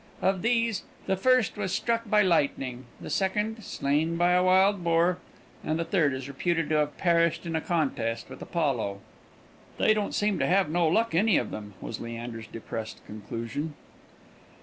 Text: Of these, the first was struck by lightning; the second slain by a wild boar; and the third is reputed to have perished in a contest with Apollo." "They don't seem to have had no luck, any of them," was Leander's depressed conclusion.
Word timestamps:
Of 0.19 0.41
these, 0.41 0.81
the 1.05 1.15
first 1.15 1.57
was 1.57 1.71
struck 1.71 2.09
by 2.09 2.23
lightning; 2.23 2.85
the 2.99 3.11
second 3.11 3.63
slain 3.63 4.17
by 4.17 4.31
a 4.31 4.41
wild 4.43 4.83
boar; 4.83 5.19
and 5.63 5.77
the 5.77 5.85
third 5.85 6.13
is 6.15 6.27
reputed 6.27 6.69
to 6.69 6.77
have 6.77 6.97
perished 6.97 7.45
in 7.45 7.55
a 7.55 7.61
contest 7.61 8.27
with 8.27 8.41
Apollo." 8.41 8.99
"They 9.77 9.93
don't 9.93 10.15
seem 10.15 10.39
to 10.39 10.47
have 10.47 10.65
had 10.65 10.73
no 10.73 10.87
luck, 10.87 11.13
any 11.13 11.37
of 11.37 11.51
them," 11.51 11.75
was 11.79 11.99
Leander's 11.99 12.47
depressed 12.47 13.05
conclusion. 13.05 13.75